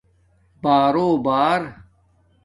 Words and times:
بارو 0.63 1.07
بݳر 1.25 1.61